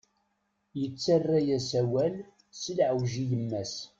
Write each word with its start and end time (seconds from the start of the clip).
Yettarra-yas 0.79 1.69
awal 1.81 2.13
s 2.61 2.63
leɛweǧ 2.77 3.13
i 3.23 3.25
yemma-s. 3.29 3.75